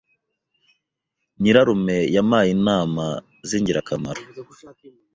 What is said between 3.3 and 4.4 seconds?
zingirakamaro.